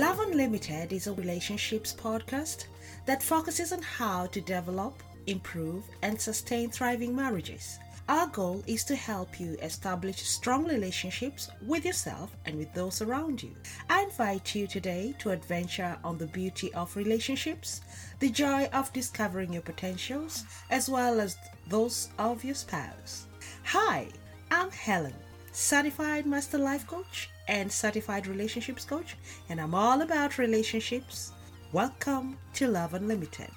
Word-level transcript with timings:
Love 0.00 0.18
Unlimited 0.20 0.94
is 0.94 1.08
a 1.08 1.12
relationships 1.12 1.92
podcast 1.92 2.64
that 3.04 3.22
focuses 3.22 3.70
on 3.70 3.82
how 3.82 4.24
to 4.28 4.40
develop, 4.40 5.02
improve, 5.26 5.84
and 6.00 6.18
sustain 6.18 6.70
thriving 6.70 7.14
marriages. 7.14 7.78
Our 8.08 8.26
goal 8.28 8.64
is 8.66 8.82
to 8.84 8.96
help 8.96 9.38
you 9.38 9.58
establish 9.60 10.22
strong 10.22 10.64
relationships 10.66 11.50
with 11.66 11.84
yourself 11.84 12.34
and 12.46 12.56
with 12.56 12.72
those 12.72 13.02
around 13.02 13.42
you. 13.42 13.54
I 13.90 14.04
invite 14.04 14.54
you 14.54 14.66
today 14.66 15.14
to 15.18 15.32
adventure 15.32 15.98
on 16.02 16.16
the 16.16 16.28
beauty 16.28 16.72
of 16.72 16.96
relationships, 16.96 17.82
the 18.20 18.30
joy 18.30 18.70
of 18.72 18.90
discovering 18.94 19.52
your 19.52 19.60
potentials, 19.60 20.44
as 20.70 20.88
well 20.88 21.20
as 21.20 21.36
those 21.68 22.08
of 22.18 22.42
your 22.42 22.54
spouse. 22.54 23.26
Hi, 23.64 24.08
I'm 24.50 24.70
Helen, 24.70 25.12
certified 25.52 26.24
master 26.24 26.56
life 26.56 26.86
coach 26.86 27.28
and 27.50 27.70
certified 27.70 28.28
relationships 28.28 28.84
coach, 28.84 29.16
and 29.48 29.60
I'm 29.60 29.74
all 29.74 30.02
about 30.02 30.38
relationships. 30.38 31.32
Welcome 31.72 32.38
to 32.54 32.68
Love 32.68 32.94
Unlimited. 32.94 33.50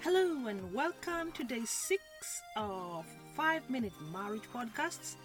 Hello 0.00 0.46
and 0.46 0.72
welcome 0.72 1.32
to 1.32 1.44
day 1.44 1.66
six 1.66 2.02
of 2.56 3.04
five 3.34 3.68
minute 3.68 3.92
marriage 4.10 4.48
podcasts. 4.54 5.16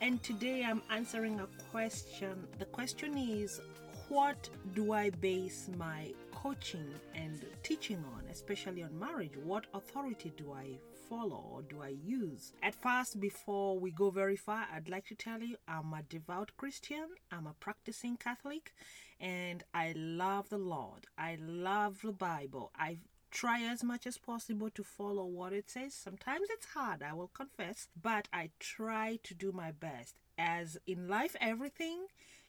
And 0.00 0.20
today 0.20 0.64
I'm 0.64 0.82
answering 0.90 1.38
a 1.38 1.46
question. 1.70 2.48
The 2.58 2.64
question 2.64 3.16
is 3.16 3.60
What 4.08 4.50
do 4.74 4.92
I 4.92 5.10
base 5.10 5.70
my 5.78 6.12
coaching 6.42 6.88
and 7.14 7.44
teaching 7.62 8.02
on, 8.14 8.24
especially 8.30 8.82
on 8.82 8.98
marriage? 8.98 9.36
What 9.44 9.66
authority 9.74 10.32
do 10.36 10.52
I 10.52 10.78
follow 11.08 11.44
or 11.52 11.62
do 11.62 11.82
I 11.82 11.88
use? 12.02 12.52
At 12.62 12.74
first, 12.74 13.20
before 13.20 13.78
we 13.78 13.90
go 13.90 14.10
very 14.10 14.36
far, 14.36 14.66
I'd 14.74 14.88
like 14.88 15.06
to 15.08 15.14
tell 15.14 15.42
you 15.42 15.56
I'm 15.68 15.92
a 15.92 16.02
devout 16.02 16.52
Christian, 16.56 17.08
I'm 17.30 17.46
a 17.46 17.54
practicing 17.60 18.16
Catholic, 18.16 18.72
and 19.20 19.62
I 19.74 19.92
love 19.94 20.48
the 20.48 20.58
Lord. 20.58 21.06
I 21.18 21.36
love 21.40 21.98
the 22.02 22.12
Bible. 22.12 22.72
I 22.74 22.98
try 23.30 23.62
as 23.62 23.84
much 23.84 24.06
as 24.06 24.16
possible 24.16 24.70
to 24.70 24.82
follow 24.82 25.26
what 25.26 25.52
it 25.52 25.68
says. 25.68 25.92
Sometimes 25.94 26.48
it's 26.50 26.66
hard, 26.74 27.02
I 27.02 27.12
will 27.12 27.30
confess, 27.34 27.88
but 28.00 28.28
I 28.32 28.50
try 28.58 29.18
to 29.24 29.34
do 29.34 29.52
my 29.52 29.72
best. 29.72 30.16
As 30.38 30.78
in 30.86 31.06
life, 31.06 31.36
everything, 31.38 32.06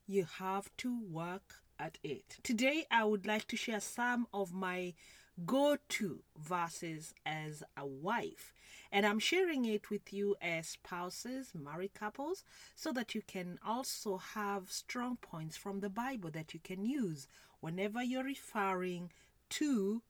you 0.08 0.26
have 0.40 0.70
to 0.78 0.98
work 1.10 1.56
at 1.82 1.98
it. 2.04 2.38
Today, 2.44 2.86
I 2.92 3.04
would 3.04 3.26
like 3.26 3.48
to 3.48 3.58
share 3.58 3.82
some 3.82 4.28
of 4.34 4.54
my 4.54 4.94
go 5.46 5.78
to 5.90 6.20
verses 6.38 7.14
as 7.26 7.64
a 7.76 7.86
wife. 7.86 8.54
And 8.92 9.06
I'm 9.06 9.20
sharing 9.20 9.66
it 9.66 9.90
with 9.90 10.14
you 10.14 10.36
as 10.42 10.68
spouses, 10.68 11.54
married 11.56 11.94
couples, 11.94 12.44
so 12.76 12.92
that 12.92 13.16
you 13.16 13.22
can 13.26 13.58
also 13.66 14.18
have 14.18 14.72
strong 14.72 15.18
points 15.18 15.58
from 15.58 15.80
the 15.80 15.90
Bible 15.90 16.30
that 16.32 16.54
you 16.54 16.60
can 16.64 16.86
use 16.86 17.28
whenever 17.62 18.04
you're 18.04 18.24
referring 18.24 19.12
to 19.50 20.02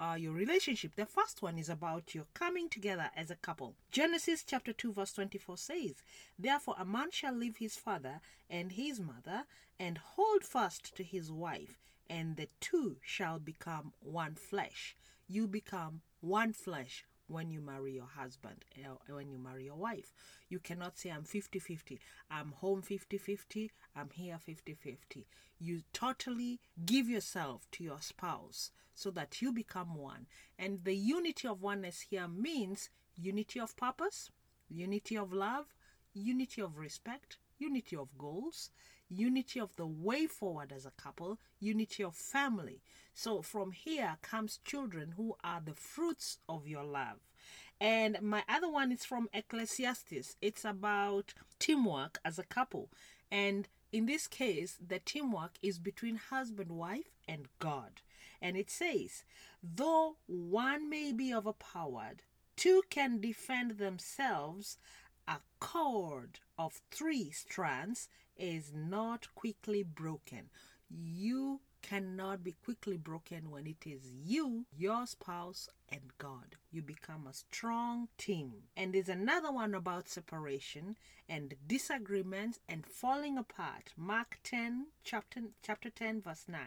uh, 0.00 0.14
your 0.14 0.32
relationship. 0.32 0.96
The 0.96 1.04
first 1.04 1.42
one 1.42 1.58
is 1.58 1.68
about 1.68 2.14
your 2.14 2.24
coming 2.32 2.68
together 2.68 3.10
as 3.14 3.30
a 3.30 3.36
couple. 3.36 3.74
Genesis 3.92 4.42
chapter 4.42 4.72
2, 4.72 4.94
verse 4.94 5.12
24 5.12 5.58
says, 5.58 5.94
Therefore 6.38 6.76
a 6.78 6.84
man 6.84 7.10
shall 7.10 7.34
leave 7.34 7.58
his 7.58 7.76
father 7.76 8.20
and 8.48 8.72
his 8.72 8.98
mother 8.98 9.44
and 9.78 9.98
hold 9.98 10.42
fast 10.42 10.96
to 10.96 11.04
his 11.04 11.30
wife, 11.30 11.78
and 12.08 12.36
the 12.36 12.48
two 12.60 12.96
shall 13.02 13.38
become 13.38 13.92
one 14.00 14.34
flesh. 14.34 14.96
You 15.28 15.46
become 15.46 16.00
one 16.20 16.52
flesh 16.52 17.04
when 17.30 17.50
you 17.50 17.60
marry 17.60 17.92
your 17.92 18.08
husband, 18.16 18.64
uh, 18.84 18.96
when 19.08 19.30
you 19.30 19.38
marry 19.38 19.64
your 19.64 19.76
wife. 19.76 20.12
You 20.48 20.58
cannot 20.58 20.98
say, 20.98 21.10
I'm 21.10 21.22
50 21.22 21.60
50, 21.60 22.00
I'm 22.30 22.52
home 22.52 22.82
50 22.82 23.18
50, 23.18 23.70
I'm 23.94 24.10
here 24.12 24.36
50 24.38 24.74
50. 24.74 25.26
You 25.60 25.82
totally 25.92 26.58
give 26.84 27.08
yourself 27.08 27.70
to 27.72 27.84
your 27.84 28.00
spouse 28.00 28.72
so 28.94 29.10
that 29.12 29.40
you 29.40 29.52
become 29.52 29.94
one. 29.94 30.26
And 30.58 30.82
the 30.84 30.94
unity 30.94 31.46
of 31.46 31.62
oneness 31.62 32.00
here 32.10 32.26
means 32.26 32.90
unity 33.16 33.60
of 33.60 33.76
purpose, 33.76 34.30
unity 34.68 35.16
of 35.16 35.32
love, 35.32 35.66
unity 36.12 36.60
of 36.60 36.78
respect, 36.78 37.38
unity 37.60 37.96
of 37.96 38.16
goals, 38.18 38.70
unity 39.08 39.60
of 39.60 39.76
the 39.76 39.86
way 39.86 40.26
forward 40.26 40.72
as 40.74 40.86
a 40.86 40.92
couple, 40.92 41.38
unity 41.60 42.02
of 42.02 42.14
family. 42.14 42.80
So 43.14 43.42
from 43.42 43.72
here 43.72 44.16
comes 44.22 44.60
children 44.64 45.14
who 45.16 45.36
are 45.44 45.60
the 45.64 45.74
fruits 45.74 46.38
of 46.48 46.66
your 46.66 46.84
love. 46.84 47.18
And 47.80 48.20
my 48.20 48.42
other 48.48 48.70
one 48.70 48.92
is 48.92 49.04
from 49.04 49.28
Ecclesiastes. 49.32 50.36
It's 50.40 50.64
about 50.64 51.34
teamwork 51.58 52.18
as 52.24 52.38
a 52.38 52.44
couple. 52.44 52.90
And 53.30 53.68
in 53.92 54.06
this 54.06 54.26
case, 54.26 54.76
the 54.84 54.98
teamwork 54.98 55.52
is 55.62 55.78
between 55.78 56.16
husband, 56.16 56.70
wife, 56.70 57.10
and 57.26 57.46
God. 57.58 58.02
And 58.42 58.56
it 58.56 58.70
says, 58.70 59.24
though 59.62 60.16
one 60.26 60.88
may 60.88 61.12
be 61.12 61.34
overpowered, 61.34 62.22
two 62.56 62.82
can 62.90 63.20
defend 63.20 63.78
themselves. 63.78 64.78
A 65.30 65.38
cord 65.60 66.40
of 66.58 66.80
three 66.90 67.30
strands 67.30 68.08
is 68.36 68.72
not 68.74 69.32
quickly 69.36 69.84
broken. 69.84 70.50
You 70.90 71.60
cannot 71.82 72.42
be 72.42 72.56
quickly 72.64 72.96
broken 72.96 73.48
when 73.48 73.68
it 73.68 73.86
is 73.86 74.00
you, 74.12 74.66
your 74.76 75.06
spouse, 75.06 75.68
and 75.88 76.10
God. 76.18 76.56
You 76.72 76.82
become 76.82 77.28
a 77.28 77.32
strong 77.32 78.08
team. 78.18 78.64
And 78.76 78.92
there's 78.92 79.08
another 79.08 79.52
one 79.52 79.72
about 79.72 80.08
separation 80.08 80.96
and 81.28 81.54
disagreements 81.64 82.58
and 82.68 82.84
falling 82.84 83.38
apart. 83.38 83.92
Mark 83.96 84.40
10, 84.42 84.88
chapter, 85.04 85.42
chapter 85.62 85.90
10, 85.90 86.22
verse 86.22 86.46
9. 86.48 86.60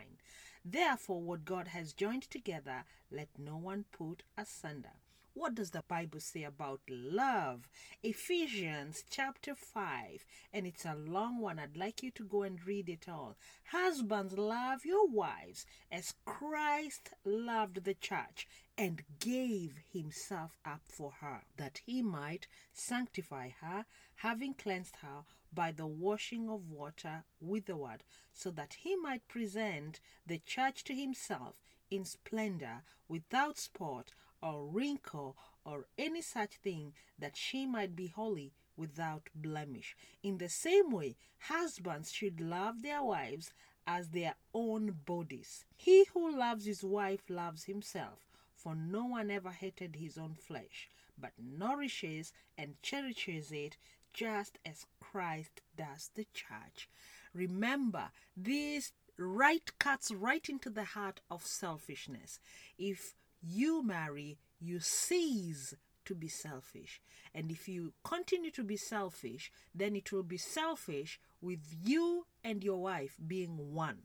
Therefore, 0.64 1.22
what 1.22 1.44
God 1.44 1.68
has 1.68 1.92
joined 1.92 2.30
together, 2.30 2.86
let 3.12 3.28
no 3.38 3.58
one 3.58 3.84
put 3.92 4.24
asunder. 4.38 4.94
What 5.36 5.56
does 5.56 5.72
the 5.72 5.82
Bible 5.88 6.20
say 6.20 6.44
about 6.44 6.82
love? 6.88 7.68
Ephesians 8.04 9.04
chapter 9.10 9.56
5, 9.56 10.24
and 10.54 10.68
it's 10.68 10.86
a 10.86 10.94
long 10.94 11.40
one. 11.40 11.58
I'd 11.58 11.76
like 11.76 12.04
you 12.04 12.12
to 12.12 12.24
go 12.24 12.44
and 12.44 12.64
read 12.64 12.88
it 12.88 13.10
all. 13.10 13.36
Husbands, 13.72 14.38
love 14.38 14.86
your 14.86 15.08
wives 15.08 15.66
as 15.92 16.14
Christ 16.24 17.10
loved 17.26 17.84
the 17.84 17.96
church 17.96 18.48
and 18.78 19.02
gave 19.20 19.80
himself 19.92 20.60
up 20.64 20.82
for 20.86 21.14
her, 21.22 21.42
that 21.58 21.82
he 21.84 22.04
might 22.04 22.46
sanctify 22.72 23.50
her, 23.60 23.86
having 24.18 24.54
cleansed 24.54 24.98
her 24.98 25.24
by 25.52 25.72
the 25.72 25.88
washing 25.88 26.48
of 26.48 26.70
water 26.70 27.24
with 27.42 27.66
the 27.66 27.76
word, 27.76 28.04
so 28.34 28.52
that 28.52 28.76
he 28.82 28.96
might 28.96 29.28
present 29.28 30.00
the 30.28 30.38
church 30.38 30.84
to 30.84 30.94
himself 30.94 31.56
in 31.90 32.06
splendor, 32.06 32.84
without 33.08 33.58
spot 33.58 34.12
or 34.44 34.68
wrinkle 34.68 35.38
or 35.66 35.88
any 35.98 36.22
such 36.22 36.58
thing, 36.58 36.94
that 37.18 37.38
she 37.38 37.66
might 37.66 37.96
be 37.96 38.08
holy 38.08 38.52
without 38.76 39.30
blemish. 39.34 39.96
In 40.22 40.38
the 40.38 40.50
same 40.50 40.92
way, 40.92 41.16
husbands 41.40 42.12
should 42.12 42.42
love 42.42 42.82
their 42.82 43.02
wives 43.02 43.54
as 43.88 44.10
their 44.10 44.36
own 44.54 44.98
bodies. 45.06 45.66
He 45.78 46.06
who 46.14 46.38
loves 46.38 46.66
his 46.66 46.84
wife 46.84 47.24
loves 47.30 47.64
himself, 47.64 48.28
for 48.56 48.76
no 48.76 49.06
one 49.06 49.32
ever 49.32 49.52
hated 49.52 49.96
his 49.96 50.18
own 50.18 50.36
flesh, 50.36 50.90
but 51.18 51.32
nourishes 51.38 52.34
and 52.58 52.76
cherishes 52.82 53.52
it 53.52 53.78
just 54.14 54.58
as 54.66 54.86
Christ 55.00 55.62
does 55.78 56.12
the 56.16 56.26
church. 56.34 56.90
Remember, 57.34 58.12
this 58.36 58.92
right 59.18 59.72
cuts 59.80 60.12
right 60.12 60.48
into 60.50 60.70
the 60.70 60.84
heart 60.84 61.22
of 61.30 61.46
selfishness. 61.46 62.40
If 62.78 63.16
you 63.44 63.84
marry, 63.84 64.38
you 64.60 64.80
cease 64.80 65.76
to 66.06 66.16
be 66.16 66.28
selfish. 66.28 67.02
And 67.34 67.52
if 67.52 67.68
you 67.68 67.94
continue 68.04 68.52
to 68.52 68.64
be 68.64 68.78
selfish, 68.78 69.52
then 69.74 69.96
it 69.96 70.12
will 70.12 70.24
be 70.24 70.38
selfish 70.38 71.20
with 71.42 71.62
you 71.84 72.26
and 72.44 72.64
your 72.64 72.82
wife 72.82 73.18
being 73.26 73.74
one. 73.74 74.00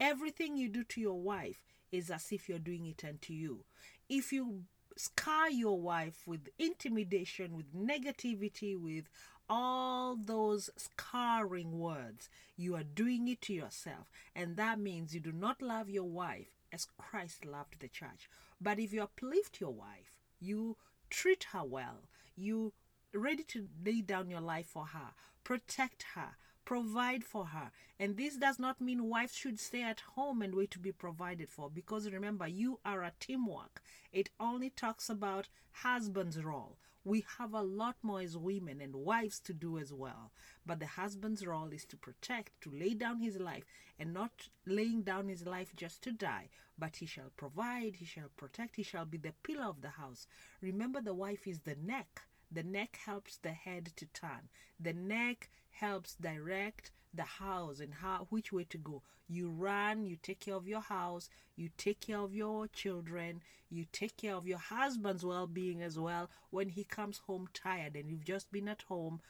Everything 0.00 0.56
you 0.56 0.68
do 0.68 0.84
to 0.84 1.00
your 1.00 1.20
wife 1.20 1.64
is 1.92 2.10
as 2.10 2.32
if 2.32 2.48
you're 2.48 2.58
doing 2.58 2.86
it 2.86 3.04
unto 3.04 3.32
you. 3.32 3.64
If 4.08 4.32
you 4.32 4.64
scar 4.96 5.50
your 5.50 5.80
wife 5.80 6.22
with 6.26 6.48
intimidation, 6.58 7.56
with 7.56 7.74
negativity, 7.74 8.76
with 8.76 9.04
all 9.48 10.16
those 10.16 10.70
scarring 10.76 11.78
words, 11.78 12.28
you 12.56 12.74
are 12.74 12.82
doing 12.82 13.28
it 13.28 13.40
to 13.42 13.52
yourself. 13.52 14.10
And 14.34 14.56
that 14.56 14.78
means 14.78 15.14
you 15.14 15.20
do 15.20 15.32
not 15.32 15.62
love 15.62 15.88
your 15.88 16.08
wife 16.08 16.48
as 16.72 16.86
Christ 16.98 17.44
loved 17.44 17.80
the 17.80 17.88
church. 17.88 18.28
But 18.60 18.78
if 18.78 18.92
you 18.92 19.02
uplift 19.02 19.60
your 19.60 19.72
wife, 19.72 20.18
you 20.40 20.76
treat 21.10 21.44
her 21.52 21.64
well, 21.64 22.08
you 22.36 22.72
ready 23.12 23.44
to 23.44 23.68
lay 23.84 24.00
down 24.00 24.30
your 24.30 24.40
life 24.40 24.66
for 24.66 24.86
her, 24.86 25.12
protect 25.44 26.04
her, 26.14 26.36
provide 26.64 27.24
for 27.24 27.46
her. 27.46 27.70
And 27.98 28.16
this 28.16 28.36
does 28.36 28.58
not 28.58 28.80
mean 28.80 29.08
wives 29.08 29.36
should 29.36 29.60
stay 29.60 29.82
at 29.82 30.00
home 30.00 30.42
and 30.42 30.54
wait 30.54 30.70
to 30.72 30.78
be 30.78 30.92
provided 30.92 31.48
for 31.48 31.70
because 31.70 32.10
remember, 32.10 32.48
you 32.48 32.80
are 32.84 33.02
a 33.02 33.12
teamwork. 33.20 33.82
It 34.12 34.30
only 34.40 34.70
talks 34.70 35.08
about 35.08 35.48
husband's 35.70 36.42
role. 36.42 36.78
We 37.04 37.26
have 37.38 37.52
a 37.52 37.60
lot 37.60 37.96
more 38.02 38.22
as 38.22 38.36
women 38.36 38.80
and 38.80 38.96
wives 38.96 39.38
to 39.40 39.52
do 39.52 39.78
as 39.78 39.92
well. 39.92 40.32
But 40.64 40.80
the 40.80 40.86
husband's 40.86 41.46
role 41.46 41.68
is 41.70 41.84
to 41.86 41.98
protect, 41.98 42.60
to 42.62 42.70
lay 42.70 42.94
down 42.94 43.20
his 43.20 43.38
life, 43.38 43.64
and 43.98 44.14
not 44.14 44.48
laying 44.64 45.02
down 45.02 45.28
his 45.28 45.46
life 45.46 45.76
just 45.76 46.02
to 46.02 46.12
die. 46.12 46.48
But 46.78 46.96
he 46.96 47.06
shall 47.06 47.30
provide, 47.36 47.96
he 47.96 48.06
shall 48.06 48.30
protect, 48.36 48.76
he 48.76 48.82
shall 48.82 49.04
be 49.04 49.18
the 49.18 49.34
pillar 49.42 49.66
of 49.66 49.82
the 49.82 49.90
house. 49.90 50.26
Remember, 50.62 51.02
the 51.02 51.14
wife 51.14 51.46
is 51.46 51.60
the 51.60 51.76
neck. 51.76 52.22
The 52.50 52.62
neck 52.62 52.98
helps 53.04 53.36
the 53.36 53.52
head 53.52 53.92
to 53.96 54.06
turn. 54.06 54.48
The 54.80 54.92
neck 54.94 55.50
helps 55.70 56.14
direct 56.14 56.90
the 57.12 57.22
house 57.22 57.80
and 57.80 57.94
how 57.94 58.26
which 58.30 58.52
way 58.52 58.64
to 58.64 58.78
go. 58.78 59.02
You 59.28 59.48
run, 59.50 60.04
you 60.06 60.16
take 60.22 60.40
care 60.40 60.54
of 60.54 60.68
your 60.68 60.80
house, 60.80 61.28
you 61.56 61.70
take 61.76 62.00
care 62.00 62.18
of 62.18 62.34
your 62.34 62.66
children, 62.68 63.40
you 63.70 63.86
take 63.92 64.16
care 64.16 64.34
of 64.34 64.46
your 64.46 64.58
husband's 64.58 65.24
well-being 65.24 65.82
as 65.82 65.98
well. 65.98 66.30
When 66.50 66.68
he 66.68 66.84
comes 66.84 67.18
home 67.26 67.48
tired 67.52 67.96
and 67.96 68.10
you've 68.10 68.24
just 68.24 68.52
been 68.52 68.68
at 68.68 68.82
home 68.82 69.20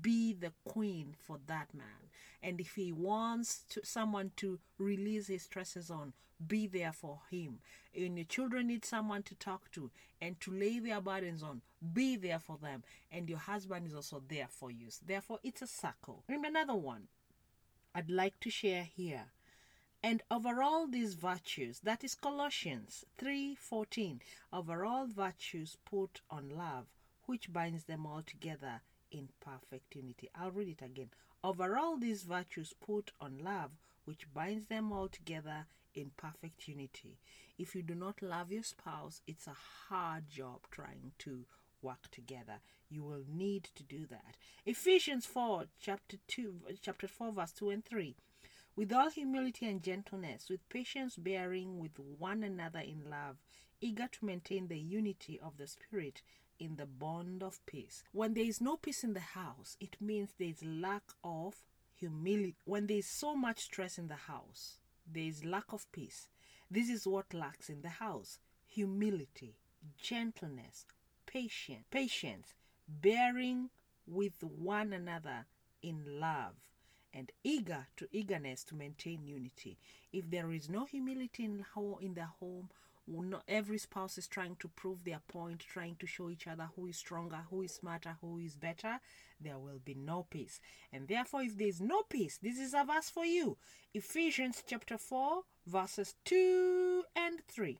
be 0.00 0.32
the 0.32 0.52
queen 0.64 1.14
for 1.26 1.38
that 1.46 1.74
man. 1.74 2.08
And 2.42 2.60
if 2.60 2.74
he 2.74 2.90
wants 2.90 3.64
to, 3.70 3.84
someone 3.84 4.32
to 4.36 4.58
release 4.78 5.28
his 5.28 5.42
stresses 5.42 5.90
on 5.90 6.14
be 6.46 6.66
there 6.66 6.92
for 6.92 7.20
him. 7.30 7.58
And 7.94 8.16
your 8.16 8.24
children 8.24 8.66
need 8.68 8.84
someone 8.84 9.22
to 9.24 9.34
talk 9.34 9.70
to 9.72 9.90
and 10.20 10.40
to 10.40 10.50
lay 10.50 10.78
their 10.78 11.00
burdens 11.00 11.42
on 11.42 11.60
be 11.92 12.16
there 12.16 12.38
for 12.38 12.58
them. 12.60 12.82
And 13.12 13.28
your 13.28 13.38
husband 13.38 13.86
is 13.86 13.94
also 13.94 14.22
there 14.26 14.48
for 14.48 14.70
you. 14.70 14.88
Therefore 15.06 15.38
it's 15.44 15.62
a 15.62 15.66
circle. 15.66 16.24
And 16.28 16.44
another 16.44 16.74
one 16.74 17.08
i'd 17.94 18.10
like 18.10 18.38
to 18.40 18.50
share 18.50 18.82
here 18.82 19.26
and 20.04 20.22
over 20.30 20.62
all 20.62 20.86
these 20.86 21.14
virtues 21.14 21.80
that 21.80 22.04
is 22.04 22.14
colossians 22.14 23.04
3.14 23.18 24.20
over 24.52 24.84
all 24.84 25.06
virtues 25.06 25.76
put 25.84 26.20
on 26.30 26.50
love 26.56 26.86
which 27.26 27.52
binds 27.52 27.84
them 27.84 28.06
all 28.06 28.22
together 28.24 28.82
in 29.14 29.28
perfect 29.40 29.94
unity. 29.94 30.28
I'll 30.34 30.50
read 30.50 30.68
it 30.68 30.84
again. 30.84 31.10
Over 31.42 31.76
all 31.76 31.96
these 31.96 32.22
virtues, 32.22 32.74
put 32.84 33.12
on 33.20 33.38
love, 33.42 33.70
which 34.04 34.32
binds 34.34 34.66
them 34.66 34.92
all 34.92 35.08
together 35.08 35.66
in 35.94 36.10
perfect 36.16 36.66
unity. 36.66 37.18
If 37.58 37.74
you 37.74 37.82
do 37.82 37.94
not 37.94 38.22
love 38.22 38.50
your 38.50 38.64
spouse, 38.64 39.20
it's 39.26 39.46
a 39.46 39.56
hard 39.88 40.28
job 40.28 40.60
trying 40.70 41.12
to 41.20 41.44
work 41.80 42.10
together. 42.10 42.60
You 42.90 43.04
will 43.04 43.24
need 43.32 43.68
to 43.76 43.82
do 43.82 44.06
that. 44.10 44.36
Ephesians 44.66 45.26
4, 45.26 45.66
chapter 45.80 46.16
2, 46.26 46.54
chapter 46.82 47.06
4, 47.06 47.32
verse 47.32 47.52
2 47.52 47.70
and 47.70 47.84
3. 47.84 48.16
With 48.76 48.92
all 48.92 49.08
humility 49.08 49.66
and 49.66 49.82
gentleness, 49.82 50.48
with 50.50 50.68
patience 50.68 51.16
bearing 51.16 51.78
with 51.78 51.96
one 51.98 52.42
another 52.42 52.80
in 52.80 53.08
love, 53.08 53.36
eager 53.80 54.08
to 54.08 54.24
maintain 54.24 54.66
the 54.66 54.78
unity 54.78 55.38
of 55.38 55.58
the 55.58 55.68
Spirit 55.68 56.22
in 56.58 56.74
the 56.74 56.86
bond 56.86 57.42
of 57.42 57.64
peace. 57.66 58.02
When 58.10 58.34
there 58.34 58.44
is 58.44 58.60
no 58.60 58.76
peace 58.76 59.04
in 59.04 59.14
the 59.14 59.20
house, 59.20 59.76
it 59.78 60.00
means 60.00 60.30
there 60.32 60.48
is 60.48 60.64
lack 60.64 61.04
of 61.22 61.62
humility. 61.94 62.56
When 62.64 62.88
there 62.88 62.98
is 62.98 63.06
so 63.06 63.36
much 63.36 63.60
stress 63.60 63.96
in 63.96 64.08
the 64.08 64.16
house, 64.16 64.78
there 65.06 65.22
is 65.22 65.44
lack 65.44 65.72
of 65.72 65.90
peace. 65.92 66.28
This 66.68 66.88
is 66.88 67.06
what 67.06 67.32
lacks 67.32 67.68
in 67.68 67.82
the 67.82 67.88
house 67.88 68.38
humility, 68.66 69.54
gentleness, 69.96 70.84
patience, 71.26 71.84
patience, 71.92 72.54
bearing 72.88 73.70
with 74.04 74.42
one 74.42 74.92
another 74.92 75.46
in 75.80 76.18
love 76.18 76.54
and 77.14 77.30
eager 77.44 77.86
to 77.96 78.08
eagerness 78.12 78.64
to 78.64 78.74
maintain 78.74 79.24
unity. 79.24 79.78
If 80.12 80.30
there 80.30 80.52
is 80.52 80.68
no 80.68 80.84
humility 80.84 81.44
in, 81.44 81.64
in 82.00 82.14
the 82.14 82.26
home, 82.40 82.68
not 83.06 83.44
every 83.46 83.78
spouse 83.78 84.18
is 84.18 84.26
trying 84.26 84.56
to 84.56 84.68
prove 84.68 85.04
their 85.04 85.20
point, 85.28 85.60
trying 85.60 85.96
to 85.96 86.06
show 86.06 86.30
each 86.30 86.46
other 86.46 86.68
who 86.74 86.86
is 86.86 86.96
stronger, 86.96 87.40
who 87.50 87.62
is 87.62 87.72
smarter, 87.72 88.16
who 88.20 88.38
is 88.38 88.56
better, 88.56 88.98
there 89.40 89.58
will 89.58 89.80
be 89.84 89.94
no 89.94 90.26
peace. 90.28 90.60
And 90.92 91.06
therefore, 91.06 91.42
if 91.42 91.56
there 91.56 91.68
is 91.68 91.80
no 91.80 92.02
peace, 92.02 92.38
this 92.42 92.58
is 92.58 92.74
a 92.74 92.84
verse 92.84 93.10
for 93.10 93.24
you 93.24 93.56
Ephesians 93.92 94.62
chapter 94.66 94.98
4, 94.98 95.42
verses 95.66 96.14
2 96.24 97.04
and 97.14 97.40
3. 97.46 97.78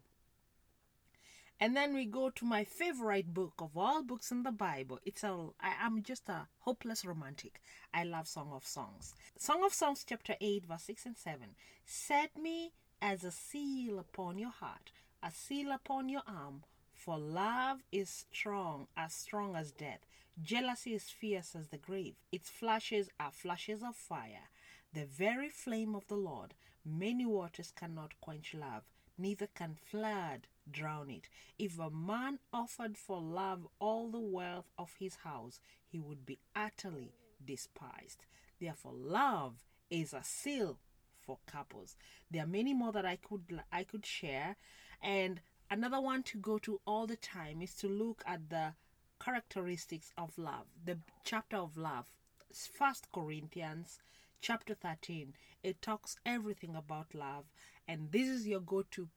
And 1.60 1.76
then 1.76 1.94
we 1.94 2.04
go 2.04 2.30
to 2.30 2.44
my 2.44 2.64
favorite 2.64 3.32
book 3.32 3.54
of 3.58 3.76
all 3.76 4.02
books 4.02 4.30
in 4.30 4.42
the 4.42 4.52
Bible. 4.52 4.98
It's 5.04 5.22
a 5.24 5.48
I 5.60 5.74
am 5.80 6.02
just 6.02 6.28
a 6.28 6.48
hopeless 6.58 7.04
romantic. 7.04 7.60
I 7.92 8.04
love 8.04 8.28
Song 8.28 8.50
of 8.52 8.66
Songs. 8.66 9.14
Song 9.38 9.64
of 9.64 9.72
Songs 9.72 10.04
chapter 10.06 10.34
8 10.40 10.66
verse 10.66 10.82
6 10.82 11.06
and 11.06 11.16
7. 11.16 11.40
Set 11.86 12.36
me 12.36 12.72
as 13.00 13.24
a 13.24 13.30
seal 13.30 13.98
upon 13.98 14.38
your 14.38 14.50
heart 14.50 14.90
a 15.24 15.30
seal 15.30 15.72
upon 15.72 16.10
your 16.10 16.22
arm. 16.28 16.62
For 16.92 17.18
love 17.18 17.80
is 17.90 18.26
strong, 18.30 18.88
as 18.96 19.14
strong 19.14 19.56
as 19.56 19.72
death. 19.72 20.00
Jealousy 20.40 20.94
is 20.94 21.04
fierce 21.04 21.56
as 21.56 21.68
the 21.68 21.78
grave. 21.78 22.16
Its 22.30 22.50
flashes 22.50 23.08
are 23.18 23.30
flashes 23.32 23.82
of 23.82 23.96
fire. 23.96 24.50
The 24.92 25.06
very 25.06 25.48
flame 25.48 25.94
of 25.94 26.06
the 26.08 26.16
Lord. 26.16 26.52
Many 26.84 27.24
waters 27.24 27.72
cannot 27.74 28.20
quench 28.20 28.52
love, 28.52 28.82
neither 29.18 29.46
can 29.46 29.74
flood 29.74 30.46
drown 30.70 31.10
it. 31.10 31.28
If 31.58 31.78
a 31.78 31.90
man 31.90 32.38
offered 32.52 32.96
for 32.96 33.20
love 33.20 33.66
all 33.78 34.10
the 34.10 34.20
wealth 34.20 34.70
of 34.78 34.94
his 34.98 35.16
house, 35.16 35.60
he 35.86 36.00
would 36.00 36.24
be 36.24 36.38
utterly 36.56 37.12
despised. 37.44 38.26
Therefore, 38.60 38.92
love 38.94 39.64
is 39.90 40.12
a 40.12 40.22
seal 40.24 40.78
for 41.20 41.38
couples. 41.46 41.96
There 42.30 42.42
are 42.42 42.46
many 42.46 42.74
more 42.74 42.92
that 42.92 43.06
I 43.06 43.16
could 43.16 43.62
I 43.72 43.84
could 43.84 44.06
share, 44.06 44.56
and 45.02 45.40
another 45.70 46.00
one 46.00 46.22
to 46.24 46.38
go 46.38 46.58
to 46.58 46.80
all 46.86 47.06
the 47.06 47.16
time 47.16 47.62
is 47.62 47.74
to 47.76 47.88
look 47.88 48.22
at 48.26 48.50
the 48.50 48.74
characteristics 49.22 50.12
of 50.18 50.36
love, 50.38 50.66
the 50.84 50.98
chapter 51.24 51.56
of 51.56 51.76
love. 51.76 52.06
First 52.52 53.08
Corinthians 53.12 54.00
chapter 54.40 54.74
13. 54.74 55.34
It 55.62 55.80
talks 55.80 56.16
everything 56.26 56.76
about 56.76 57.14
love, 57.14 57.46
and 57.86 58.12
this 58.12 58.28
is 58.28 58.46
your 58.46 58.60
go-to 58.60 59.08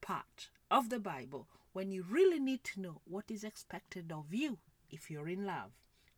part 0.00 0.48
of 0.70 0.88
the 0.88 0.98
Bible 0.98 1.46
when 1.72 1.90
you 1.90 2.04
really 2.08 2.38
need 2.38 2.64
to 2.64 2.80
know 2.80 3.00
what 3.04 3.30
is 3.30 3.44
expected 3.44 4.12
of 4.12 4.34
you 4.34 4.58
if 4.90 5.10
you're 5.10 5.28
in 5.28 5.46
love. 5.46 5.72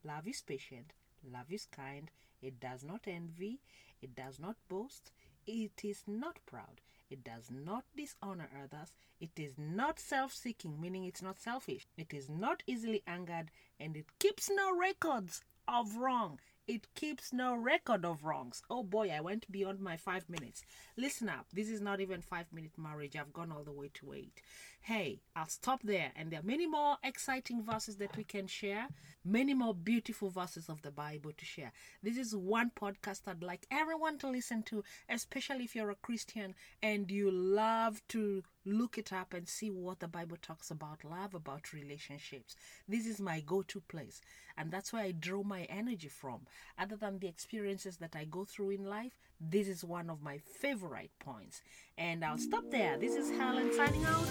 Love 0.04 0.26
is 0.26 0.40
patient, 0.40 0.92
love 1.30 1.50
is 1.50 1.66
kind, 1.66 2.10
it 2.40 2.58
does 2.58 2.82
not 2.82 3.02
envy, 3.06 3.60
it 4.00 4.14
does 4.14 4.38
not 4.38 4.56
boast, 4.68 5.12
it 5.46 5.84
is 5.84 6.02
not 6.06 6.38
proud, 6.46 6.80
it 7.12 7.22
does 7.24 7.50
not 7.50 7.84
dishonor 7.94 8.48
others. 8.56 8.92
It 9.20 9.38
is 9.38 9.58
not 9.58 10.00
self 10.00 10.32
seeking, 10.32 10.80
meaning 10.80 11.04
it's 11.04 11.20
not 11.20 11.38
selfish. 11.38 11.86
It 11.98 12.14
is 12.14 12.28
not 12.28 12.62
easily 12.66 13.02
angered, 13.06 13.50
and 13.78 13.94
it 13.96 14.18
keeps 14.18 14.48
no 14.48 14.74
records 14.74 15.44
of 15.68 15.96
wrong. 15.96 16.40
It 16.66 16.92
keeps 16.94 17.32
no 17.32 17.54
record 17.54 18.04
of 18.04 18.24
wrongs. 18.24 18.62
Oh 18.70 18.82
boy, 18.82 19.10
I 19.10 19.20
went 19.20 19.50
beyond 19.50 19.80
my 19.80 19.96
five 19.96 20.28
minutes. 20.28 20.64
Listen 20.96 21.28
up, 21.28 21.46
this 21.52 21.68
is 21.68 21.80
not 21.80 22.00
even 22.00 22.20
five 22.20 22.52
minute 22.52 22.78
marriage. 22.78 23.16
I've 23.16 23.32
gone 23.32 23.52
all 23.52 23.62
the 23.64 23.72
way 23.72 23.90
to 23.94 24.12
eight. 24.12 24.40
Hey, 24.84 25.20
I'll 25.36 25.46
stop 25.46 25.80
there. 25.84 26.10
And 26.16 26.32
there 26.32 26.40
are 26.40 26.44
many 26.44 26.66
more 26.66 26.96
exciting 27.04 27.62
verses 27.62 27.98
that 27.98 28.16
we 28.16 28.24
can 28.24 28.48
share, 28.48 28.88
many 29.24 29.54
more 29.54 29.74
beautiful 29.74 30.28
verses 30.28 30.68
of 30.68 30.82
the 30.82 30.90
Bible 30.90 31.30
to 31.36 31.44
share. 31.44 31.70
This 32.02 32.16
is 32.16 32.34
one 32.34 32.72
podcast 32.74 33.20
I'd 33.28 33.44
like 33.44 33.64
everyone 33.70 34.18
to 34.18 34.28
listen 34.28 34.64
to, 34.64 34.82
especially 35.08 35.62
if 35.62 35.76
you're 35.76 35.92
a 35.92 35.94
Christian 35.94 36.56
and 36.82 37.08
you 37.12 37.30
love 37.30 38.02
to 38.08 38.42
look 38.64 38.98
it 38.98 39.12
up 39.12 39.34
and 39.34 39.48
see 39.48 39.70
what 39.70 40.00
the 40.00 40.08
Bible 40.08 40.36
talks 40.42 40.72
about 40.72 41.04
love, 41.04 41.34
about 41.34 41.72
relationships. 41.72 42.56
This 42.88 43.06
is 43.06 43.20
my 43.20 43.38
go 43.38 43.62
to 43.62 43.80
place. 43.82 44.20
And 44.58 44.72
that's 44.72 44.92
where 44.92 45.04
I 45.04 45.12
draw 45.12 45.44
my 45.44 45.62
energy 45.62 46.08
from. 46.08 46.40
Other 46.76 46.96
than 46.96 47.20
the 47.20 47.28
experiences 47.28 47.98
that 47.98 48.16
I 48.16 48.24
go 48.24 48.44
through 48.44 48.70
in 48.70 48.84
life, 48.84 49.12
this 49.40 49.68
is 49.68 49.84
one 49.84 50.10
of 50.10 50.22
my 50.22 50.38
favorite 50.38 51.10
points. 51.18 51.62
And 51.96 52.24
I'll 52.24 52.38
stop 52.38 52.64
there. 52.70 52.98
This 52.98 53.14
is 53.14 53.30
Helen 53.30 53.72
signing 53.72 54.04
out. 54.04 54.22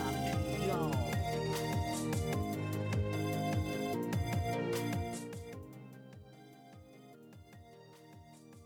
And 0.00 0.16
love 0.16 0.60
to 0.60 0.66
y'all. 0.66 0.94